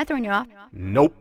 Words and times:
I 0.00 0.04
throwing 0.04 0.24
you 0.24 0.30
off? 0.30 0.46
Nope. 0.72 1.14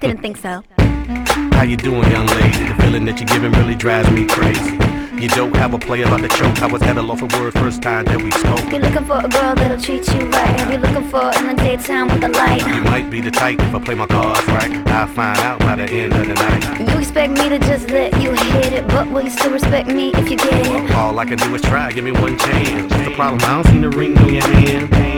Didn't 0.00 0.22
think 0.22 0.38
so. 0.38 0.62
How 0.78 1.62
you 1.62 1.76
doing, 1.76 2.10
young 2.10 2.26
lady? 2.26 2.64
The 2.64 2.74
feeling 2.80 3.04
that 3.04 3.20
you're 3.20 3.26
giving 3.26 3.52
really 3.52 3.74
drives 3.74 4.10
me 4.10 4.24
crazy. 4.24 4.78
You 5.22 5.28
don't 5.28 5.54
have 5.56 5.74
a 5.74 5.78
play 5.78 6.00
about 6.00 6.22
the 6.22 6.28
choke. 6.28 6.62
I 6.62 6.68
was 6.68 6.80
at 6.84 6.96
a 6.96 7.02
loss 7.02 7.20
for 7.20 7.26
words 7.38 7.54
first 7.58 7.82
time 7.82 8.06
that 8.06 8.16
we 8.16 8.30
spoke. 8.30 8.64
You're 8.72 8.80
looking 8.80 9.04
for 9.04 9.18
a 9.18 9.28
girl 9.28 9.54
that'll 9.54 9.78
treat 9.78 10.08
you 10.14 10.24
right. 10.30 10.70
You're 10.70 10.80
looking 10.80 11.06
for 11.10 11.30
in 11.36 11.54
the 11.54 11.62
daytime 11.62 12.08
with 12.08 12.22
the 12.22 12.30
light. 12.30 12.66
You 12.66 12.80
might 12.80 13.10
be 13.10 13.20
the 13.20 13.30
type 13.30 13.60
if 13.60 13.74
I 13.74 13.78
play 13.78 13.94
my 13.94 14.06
cards 14.06 14.46
right. 14.46 14.72
I'll 14.88 15.06
find 15.08 15.38
out 15.40 15.58
by 15.58 15.76
the 15.76 15.84
end 15.84 16.14
of 16.14 16.26
the 16.26 16.32
night. 16.32 16.90
You 16.90 16.98
expect 16.98 17.32
me 17.34 17.50
to 17.50 17.58
just 17.58 17.90
let 17.90 18.18
you 18.22 18.30
hit 18.30 18.72
it, 18.72 18.88
but 18.88 19.06
will 19.10 19.24
you 19.24 19.30
still 19.30 19.52
respect 19.52 19.86
me 19.86 20.12
if 20.14 20.30
you 20.30 20.38
get 20.38 20.66
it? 20.66 20.90
All 20.92 21.18
I 21.18 21.26
can 21.26 21.36
do 21.36 21.54
is 21.54 21.60
try, 21.60 21.92
give 21.92 22.04
me 22.04 22.12
one 22.12 22.38
chance. 22.38 22.90
What's 22.90 23.04
the 23.04 23.14
problem? 23.14 23.42
I 23.42 23.62
don't 23.62 23.70
see 23.70 23.80
the 23.80 23.90
ring 23.90 24.16
on 24.16 24.32
your 24.32 24.48
hand. 24.48 25.17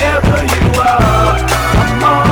whatever 0.00 0.42
you 0.46 0.80
are, 0.80 1.36
I'm 1.76 2.04
all 2.04 2.29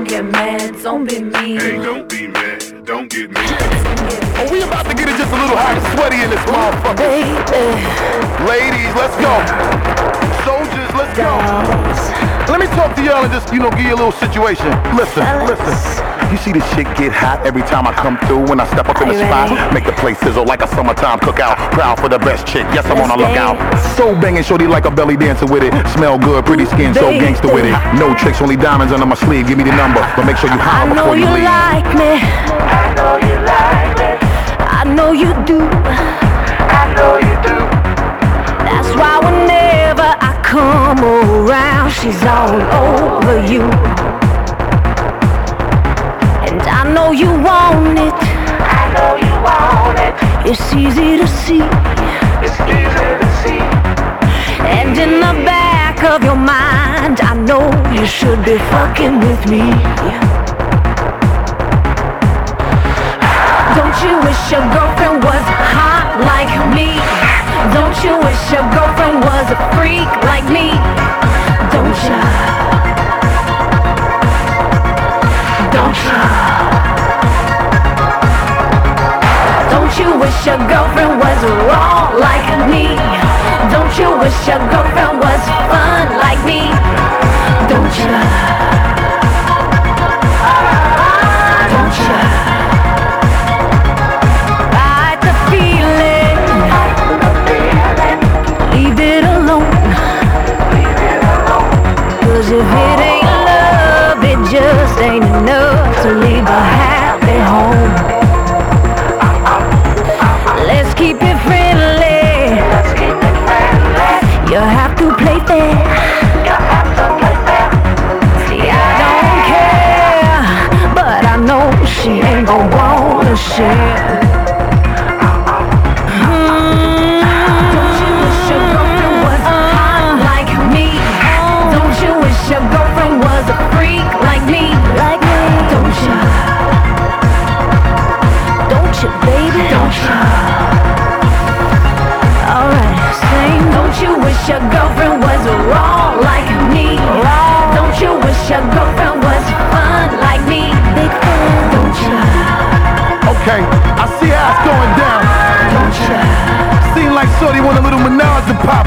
Don't 0.00 0.08
get 0.08 0.24
mad, 0.24 0.82
don't 0.82 1.06
be 1.06 1.20
mean. 1.20 1.60
Hey, 1.60 1.76
don't 1.76 2.08
be 2.08 2.26
mad, 2.26 2.86
don't 2.86 3.10
get 3.10 3.28
me. 3.28 3.36
Oh, 3.36 4.48
we 4.50 4.62
about 4.62 4.86
to 4.86 4.94
get 4.94 5.10
it 5.10 5.16
just 5.18 5.30
a 5.30 5.36
little 5.36 5.58
hot 5.60 5.76
and 5.76 5.84
sweaty 5.92 6.22
in 6.24 6.30
this 6.30 6.40
motherfucker. 6.48 7.04
Ladies, 8.48 8.94
let's 8.96 9.14
go. 9.20 9.28
Soldiers, 10.48 10.90
let's 10.96 11.14
go. 11.14 11.28
Let 12.50 12.60
me 12.60 12.66
talk 12.68 12.96
to 12.96 13.04
y'all 13.04 13.24
and 13.24 13.30
just, 13.30 13.52
you 13.52 13.60
know, 13.60 13.68
give 13.72 13.80
you 13.80 13.94
a 13.94 14.00
little 14.00 14.10
situation. 14.10 14.70
Listen, 14.96 15.22
listen. 15.44 16.09
You 16.30 16.36
see 16.38 16.52
this 16.52 16.64
shit 16.74 16.86
get 16.94 17.10
hot 17.12 17.44
every 17.44 17.62
time 17.62 17.86
I 17.86 17.92
come 17.92 18.16
through 18.26 18.46
when 18.46 18.60
I 18.60 18.66
step 18.70 18.88
up 18.88 19.02
in 19.02 19.08
the 19.08 19.18
spot. 19.18 19.74
Make 19.74 19.84
the 19.84 19.92
place 19.92 20.18
sizzle 20.20 20.44
like 20.44 20.62
a 20.62 20.68
summertime 20.68 21.18
cookout. 21.18 21.56
Proud 21.72 21.98
for 21.98 22.08
the 22.08 22.18
best 22.18 22.46
chick. 22.46 22.62
Yes, 22.70 22.86
I'm 22.86 22.98
on 22.98 23.10
a 23.10 23.16
lookout. 23.16 23.58
So 23.96 24.14
banging, 24.14 24.44
shorty 24.44 24.66
like 24.66 24.84
a 24.84 24.90
belly 24.90 25.16
dancer 25.16 25.46
with 25.46 25.64
it. 25.64 25.74
Smell 25.90 26.18
good, 26.18 26.46
pretty 26.46 26.66
skin, 26.66 26.94
so 26.94 27.10
gangster 27.10 27.52
with 27.52 27.64
it. 27.64 27.74
No 27.98 28.14
tricks, 28.14 28.40
only 28.40 28.56
diamonds 28.56 28.92
under 28.92 29.06
my 29.06 29.16
sleeve. 29.16 29.48
Give 29.48 29.58
me 29.58 29.64
the 29.64 29.74
number, 29.74 30.00
but 30.16 30.24
make 30.24 30.36
sure 30.36 30.50
you 30.50 30.58
holler 30.58 30.94
before 30.94 31.16
you 31.16 31.26
you 31.26 31.34
leave. 31.34 31.44
like 31.44 31.90
me. 31.98 32.79
It's 50.52 50.74
easy 50.74 51.16
to 51.16 51.28
see. 51.28 51.62
It's 52.42 52.58
easy 52.66 53.08
to 53.22 53.28
see. 53.38 53.62
And 54.66 54.98
in 54.98 55.20
the 55.22 55.34
back 55.46 56.02
of 56.02 56.24
your 56.24 56.34
mind, 56.34 57.20
I 57.20 57.38
know 57.38 57.70
you 57.94 58.04
should 58.04 58.44
be 58.44 58.58
fucking 58.74 59.20
with 59.20 59.46
me. 59.46 59.62
Don't 63.78 63.96
you 64.02 64.18
wish 64.26 64.42
your 64.50 64.66
girlfriend 64.74 65.22
was 65.22 65.46
hot 65.70 66.18
like 66.18 66.50
me? 66.74 66.98
Don't 67.70 67.94
you 68.02 68.18
wish 68.18 68.42
your 68.50 68.66
girlfriend 68.74 69.22
was 69.22 69.46
a 69.54 69.58
freak 69.78 70.10
like 70.26 70.50
me? 70.50 70.74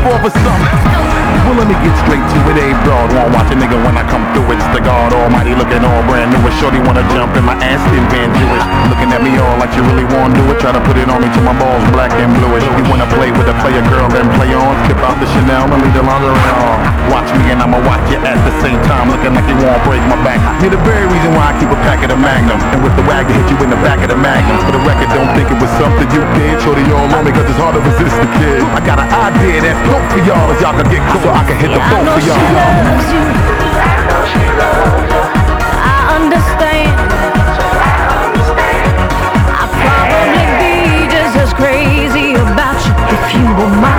Pop 0.04 0.20
off 0.20 0.36
something. 0.36 1.04
Well, 1.48 1.60
let 1.60 1.68
me 1.68 1.76
get 1.80 1.96
straight 2.04 2.24
to 2.24 2.40
it. 2.52 2.56
Ain't 2.60 2.80
broad, 2.84 3.12
won't 3.16 3.32
watch 3.36 3.52
a 3.52 3.56
nigga 3.56 3.76
when 3.84 3.96
I 3.96 4.04
come 4.08 4.24
through. 4.32 4.56
It's 4.56 4.68
the 4.76 4.84
God 4.84 5.12
Almighty 5.12 5.56
looking 5.56 5.84
all 5.84 6.04
brand 6.08 6.32
new. 6.32 6.40
And 6.40 6.56
Shorty 6.60 6.80
wanna 6.84 7.04
jump 7.16 7.36
in 7.36 7.44
my 7.44 7.56
ass, 7.64 7.80
then 7.92 8.04
Van 8.12 8.30
Jewish. 8.36 8.66
Looking 8.92 9.12
at 9.12 9.24
me 9.24 9.36
all 9.40 9.56
like 9.60 9.72
you 9.76 9.84
really 9.84 10.08
wanna 10.08 10.36
do 10.36 10.44
it. 10.52 10.60
Try 10.60 10.72
to 10.72 10.84
put 10.84 10.96
it 11.00 11.08
on 11.08 11.20
me 11.24 11.28
till 11.32 11.44
my 11.44 11.56
balls 11.56 11.84
black 11.92 12.12
and 12.16 12.32
bluish. 12.36 12.64
You 12.64 12.86
wanna 12.92 13.08
play 13.16 13.32
with 13.32 13.48
a 13.48 13.56
player 13.64 13.84
girl, 13.92 14.08
then 14.12 14.28
play 14.36 14.52
on. 14.56 14.76
Tip 14.88 15.00
out 15.04 15.20
the 15.20 15.28
Chanel 15.36 15.72
and 15.72 15.80
leave 15.84 15.96
the 15.96 16.04
lingerie 16.04 16.52
on. 16.52 16.93
Watch 17.12 17.30
me 17.36 17.52
and 17.52 17.60
I'ma 17.62 17.80
watch 17.84 18.04
you 18.12 18.20
at 18.24 18.38
the 18.46 18.54
same 18.64 18.80
time. 18.88 19.10
Looking 19.12 19.34
like 19.36 19.48
you 19.50 19.58
won't 19.60 19.82
break 19.88 20.02
my 20.08 20.18
back. 20.24 20.40
You're 20.62 20.74
the 20.76 20.82
very 20.88 21.06
reason 21.10 21.32
why 21.36 21.52
I 21.52 21.54
keep 21.60 21.70
a 21.70 21.80
pack 21.88 22.00
of 22.04 22.10
the 22.14 22.20
Magnum. 22.20 22.60
And 22.74 22.80
with 22.84 22.96
the 22.96 23.06
wagon, 23.06 23.34
hit 23.36 23.48
you 23.52 23.58
in 23.64 23.70
the 23.70 23.80
back 23.84 24.00
of 24.04 24.10
the 24.10 24.18
Magnum. 24.20 24.58
For 24.66 24.74
the 24.76 24.84
record, 24.88 25.10
don't 25.14 25.32
think 25.36 25.52
it 25.52 25.60
was 25.60 25.72
something 25.80 26.08
you 26.14 26.22
did. 26.38 26.62
Shorty 26.64 26.86
all 26.94 27.08
on 27.12 27.24
me 27.26 27.32
cause 27.36 27.46
it's 27.50 27.60
hard 27.60 27.76
to 27.76 27.82
resist 27.84 28.16
the 28.18 28.30
kid. 28.40 28.62
I 28.74 28.82
got 28.86 28.98
an 29.04 29.10
idea 29.12 29.62
that's 29.62 29.80
dope 29.88 30.08
for 30.14 30.22
y'all 30.26 30.48
as 30.52 30.60
y'all 30.64 30.76
can 30.76 30.88
get 30.90 31.04
cool. 31.12 31.22
So 31.24 31.30
I 31.32 31.44
can 31.46 31.58
hit 31.60 31.72
the 31.74 31.82
I 31.82 31.88
boat 31.92 32.04
know 32.08 32.16
for 32.18 32.22
she 32.24 32.32
y'all. 32.32 32.42
loves 32.58 33.10
you. 33.14 33.24
I 35.84 36.18
understand. 36.18 36.92
I'd 39.54 39.72
probably 39.84 40.46
be 40.60 41.08
just 41.14 41.36
as 41.38 41.52
crazy 41.54 42.34
about 42.36 42.78
you 42.88 42.94
if 43.14 43.24
you 43.36 43.46
were 43.60 43.74
my 43.78 43.93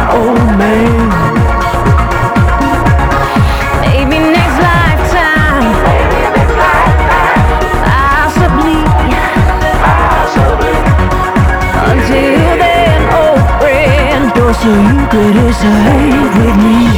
so 14.64 14.70
you 14.72 14.96
could 15.12 15.36
escape 15.44 16.32
with 16.40 16.56
me. 16.64 16.88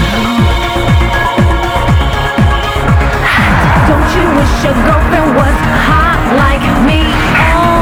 Don't 3.90 4.08
you 4.14 4.26
wish 4.38 4.54
your 4.62 4.76
girlfriend 4.86 5.34
was 5.34 5.58
hot 5.82 6.14
like 6.38 6.62
me? 6.86 7.02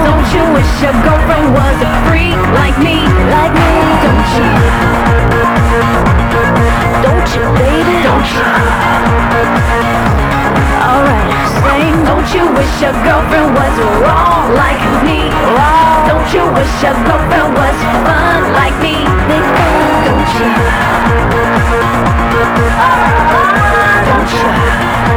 Don't 0.09 0.29
you 0.33 0.45
wish 0.57 0.73
your 0.81 0.97
girlfriend 1.05 1.53
was 1.53 1.77
a 1.85 1.93
freak 2.09 2.41
like 2.57 2.77
me? 2.81 3.05
Like 3.29 3.53
me? 3.53 3.77
Don't 4.09 4.29
you? 4.41 4.53
Don't 7.05 7.29
you, 7.37 7.45
baby? 7.61 7.97
Don't 8.09 8.29
you? 8.33 8.49
Alright, 10.81 11.29
sing. 11.61 11.93
Don't 12.09 12.29
you 12.33 12.45
wish 12.57 12.73
your 12.81 12.97
girlfriend 13.05 13.53
was 13.53 13.75
raw 14.01 14.49
like 14.49 14.81
me? 15.05 15.29
Don't 16.09 16.29
you 16.33 16.45
wish 16.57 16.73
your 16.81 16.97
girlfriend 17.05 17.53
was 17.53 17.77
fun 18.01 18.41
like 18.57 18.77
me? 18.81 19.14
Don't 20.35 20.43
you? 24.33 25.14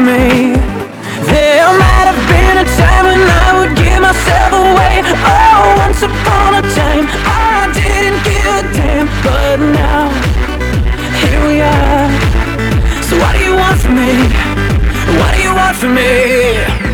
Me? 0.00 0.56
There 1.28 1.70
might 1.78 2.06
have 2.10 2.22
been 2.28 2.56
a 2.58 2.66
time 2.80 3.04
when 3.04 3.20
I 3.20 3.48
would 3.58 3.76
give 3.76 4.00
myself 4.00 4.52
away. 4.52 5.02
Oh, 5.04 5.74
once 5.76 6.02
upon 6.02 6.54
a 6.56 6.62
time 6.74 7.06
I 7.28 7.70
didn't 7.74 8.20
give 8.24 8.46
a 8.46 8.62
damn, 8.76 9.06
but 9.22 9.56
now 9.60 10.08
here 11.20 11.40
we 11.46 11.60
are. 11.60 12.08
So 13.02 13.18
what 13.18 13.36
do 13.36 13.44
you 13.44 13.54
want 13.54 13.80
from 13.80 13.94
me? 13.96 14.12
What 15.18 15.34
do 15.34 15.42
you 15.42 15.54
want 15.54 15.76
from 15.76 15.94
me? 15.94 16.89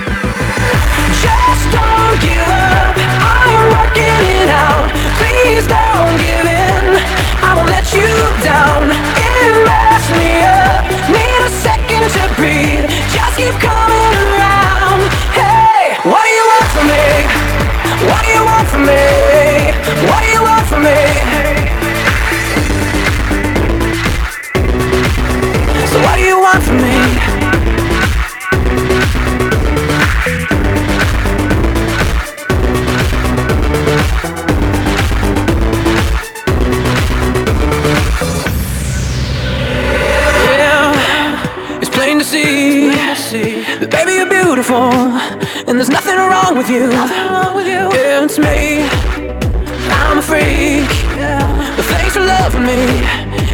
Me, 52.77 53.01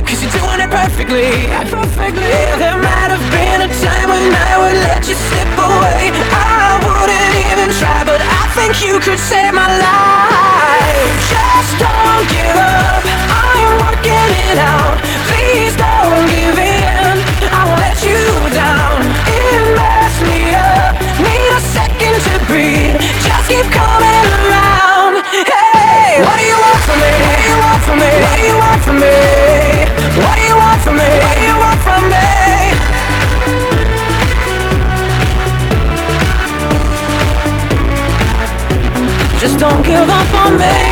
cause 0.03 0.19
you're 0.19 0.35
doing 0.35 0.61
it 0.61 0.71
perfectly. 0.71 1.31
Yeah, 1.47 2.59
there 2.59 2.79
might 2.79 3.11
have 3.15 3.27
been 3.31 3.61
a 3.63 3.71
time 3.71 4.09
when 4.11 4.35
I 4.35 4.53
would 4.59 4.79
let 4.91 5.07
you 5.07 5.15
slip 5.15 5.53
away. 5.55 6.11
I 6.35 6.83
wouldn't 6.83 7.35
even 7.47 7.71
try, 7.79 8.03
but 8.03 8.19
I 8.19 8.43
think 8.59 8.83
you 8.83 8.99
could 8.99 9.19
save 9.19 9.55
my 9.55 9.71
life. 9.71 11.15
Just 11.31 11.73
don't 11.79 12.25
give 12.35 12.59
up. 12.59 13.03
I'm 13.31 13.71
working 13.87 14.31
it 14.51 14.59
out. 14.59 14.99
Please 15.31 15.75
don't 15.79 16.27
give 16.27 16.59
in. 16.59 17.15
I 17.47 17.61
won't 17.67 17.81
let 17.81 17.99
you 18.03 18.21
down 18.51 19.07
mess 19.79 20.15
me 20.27 20.55
up. 20.55 20.99
Need 21.23 21.51
a 21.55 21.61
second 21.77 22.15
to 22.27 22.35
breathe. 22.47 22.99
Just 23.23 23.49
keep 23.49 23.67
coming 23.71 23.92
on 40.45 40.59
me. 40.59 40.92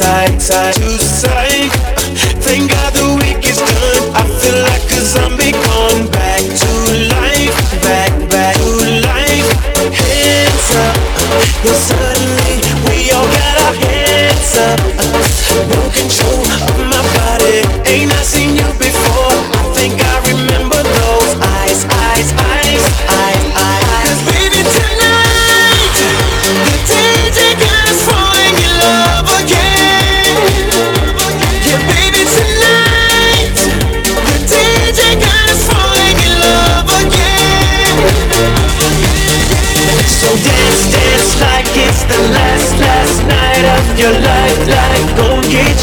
side, 0.00 0.40
side. 0.40 0.99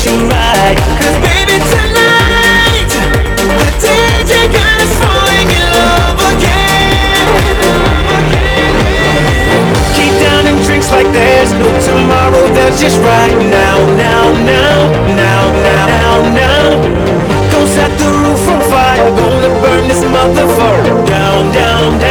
you 0.06 0.30
Cause 1.02 1.18
baby 1.26 1.58
tonight 1.58 2.90
The 3.82 3.90
DJ 3.90 4.32
falling 5.02 5.50
in 5.50 5.66
love 5.74 6.20
again. 6.34 7.28
Keep 9.98 10.14
down 10.22 10.44
and 10.46 10.60
like 10.92 11.10
there's 11.14 11.52
no 11.54 11.70
tomorrow. 11.82 12.46
Just 12.78 13.00
right 13.02 13.38
now, 13.50 13.78
now, 13.96 14.34
now, 14.46 14.92
now, 15.16 15.52
now, 15.66 16.22
now 16.36 16.98
set 17.68 17.92
the 18.00 18.10
roof 18.22 18.48
on 18.50 18.62
fire. 18.70 19.10
Gonna 19.18 19.50
burn 19.62 19.88
this 19.88 20.04
motherfucker 20.04 21.08
down, 21.08 21.52
down. 21.54 22.07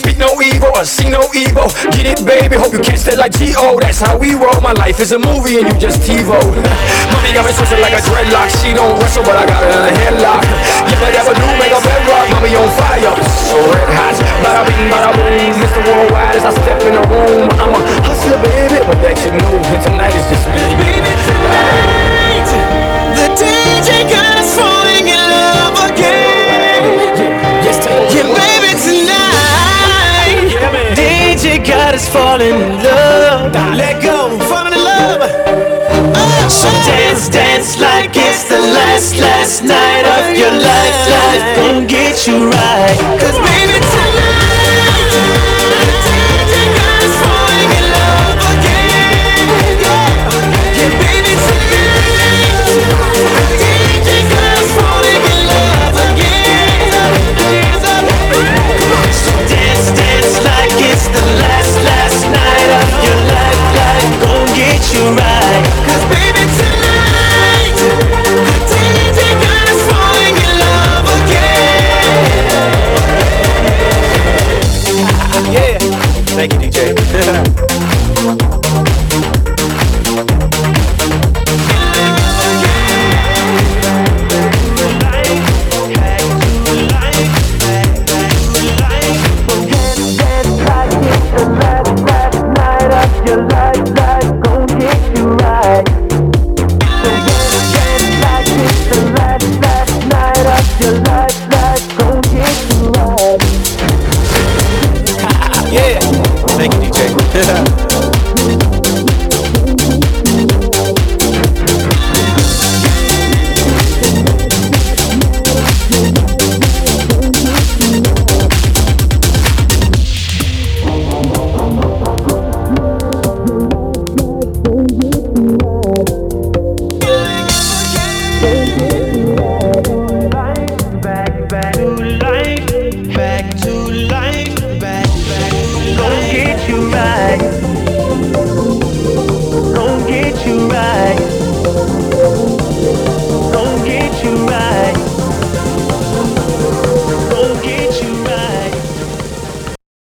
Speak 0.00 0.16
no 0.16 0.32
evil 0.40 0.72
or 0.72 0.84
see 0.88 1.12
no 1.12 1.28
evil. 1.36 1.68
Get 1.92 2.08
it, 2.08 2.24
baby. 2.24 2.56
Hope 2.56 2.72
you 2.72 2.80
catch 2.80 3.04
that 3.04 3.20
like 3.20 3.36
G.O. 3.36 3.76
That's 3.84 4.00
how 4.00 4.16
we 4.16 4.32
roll. 4.32 4.56
My 4.64 4.72
life 4.72 4.96
is 4.96 5.12
a 5.12 5.20
movie 5.20 5.60
and 5.60 5.68
you 5.68 5.76
just 5.76 6.00
TiVo. 6.08 6.40
Mommy 6.40 7.36
got 7.36 7.44
me 7.44 7.52
twisted 7.52 7.84
like 7.84 7.92
a 7.92 8.00
dreadlock. 8.00 8.48
She 8.64 8.72
don't 8.72 8.96
wrestle, 8.96 9.20
but 9.28 9.36
I 9.36 9.44
got 9.44 9.60
her 9.60 9.68
in 9.68 9.92
a 9.92 9.94
headlock. 10.00 10.40
You 10.88 10.96
never 11.04 11.36
do 11.36 11.44
make 11.60 11.76
a 11.76 11.80
bedrock. 11.84 12.32
Mommy 12.32 12.56
on 12.56 12.70
fire, 12.80 13.12
so 13.44 13.60
red 13.60 13.92
hot. 13.92 14.16
Bada 14.40 14.64
bing, 14.64 14.88
bada 14.88 15.12
boom. 15.12 15.52
Mr. 15.60 15.84
Worldwide 15.84 16.32
as 16.32 16.48
I 16.48 16.52
step 16.64 16.80
in 16.88 16.96
the 16.96 17.04
room. 17.04 17.52
I'm 17.60 17.76
a 17.76 17.80
hustler, 18.08 18.40
baby, 18.40 18.80
but 18.80 18.96
that 19.04 19.20
you 19.20 19.36
know. 19.36 19.52
And 19.52 19.80
tonight 19.84 20.16
is 20.16 20.24
just 20.32 20.48
me. 20.48 20.64
Baby, 20.80 21.12
tonight 21.28 22.48
the 23.20 23.28
DJ 23.36 24.08
got 24.08 24.40
us 24.40 24.48
falling 24.56 25.12
in 25.12 25.20
love 25.20 25.92
again. 25.92 26.88
Yeah, 27.20 27.68
yeah, 27.68 27.76
yeah, 27.76 28.16
yeah 28.16 28.32
baby. 28.32 28.69
Got 31.90 31.98
us 31.98 32.08
falling 32.08 32.54
in 32.54 32.84
love. 32.84 33.52
Let 33.74 34.00
go, 34.00 34.38
falling 34.46 34.74
in 34.74 34.78
love. 34.78 35.22
Oh, 36.14 36.48
so 36.48 36.70
dance, 36.86 37.28
dance 37.28 37.80
like 37.80 38.12
it's 38.14 38.44
the 38.48 38.60
last, 38.60 39.18
last 39.18 39.64
night 39.64 40.06
of 40.06 40.38
your 40.38 40.52
life. 40.52 41.10
Life 41.10 41.56
gon' 41.56 41.88
get 41.88 42.28
you 42.28 42.48
right. 42.48 42.96
Cause 43.18 43.49